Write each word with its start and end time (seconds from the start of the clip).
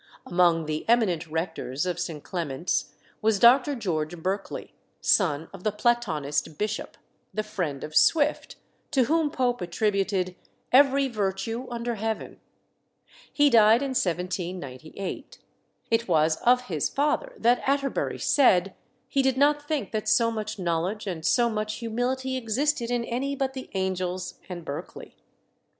Among 0.25 0.65
the 0.65 0.83
eminent 0.89 1.27
rectors 1.27 1.85
of 1.85 1.99
St. 1.99 2.23
Clement's 2.23 2.91
was 3.21 3.37
Dr. 3.37 3.75
George 3.75 4.17
Berkeley, 4.17 4.73
son 4.99 5.47
of 5.53 5.63
the 5.63 5.71
Platonist 5.71 6.57
bishop, 6.57 6.97
the 7.31 7.43
friend 7.43 7.83
of 7.83 7.95
Swift, 7.95 8.55
to 8.89 9.03
whom 9.03 9.29
Pope 9.29 9.61
attributed 9.61 10.35
"every 10.71 11.07
virtue 11.07 11.67
under 11.69 11.93
heaven." 11.93 12.39
He 13.31 13.51
died 13.51 13.83
in 13.83 13.89
1798. 13.91 15.37
It 15.91 16.07
was 16.07 16.37
of 16.37 16.61
his 16.61 16.89
father 16.89 17.33
that 17.37 17.61
Atterbury 17.67 18.17
said, 18.17 18.73
he 19.07 19.21
did 19.21 19.37
not 19.37 19.67
think 19.67 19.91
that 19.91 20.09
so 20.09 20.31
much 20.31 20.57
knowledge 20.57 21.05
and 21.05 21.23
so 21.23 21.47
much 21.47 21.75
humility 21.75 22.35
existed 22.37 22.89
in 22.89 23.05
any 23.05 23.35
but 23.35 23.53
the 23.53 23.69
angels 23.75 24.39
and 24.49 24.65
Berkeley. 24.65 25.15